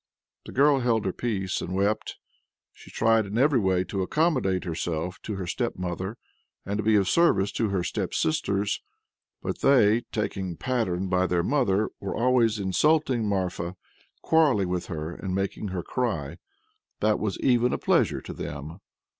[0.45, 2.17] The girl held her peace, and wept;
[2.73, 6.17] she tried in every way to accommodate herself to her stepmother,
[6.65, 8.81] and to be of service to her stepsisters.
[9.43, 13.75] But they, taking pattern by their mother, were always insulting Marfa,
[14.23, 16.39] quarrelling with her, and making her cry:
[16.99, 18.79] that was even a pleasure to them!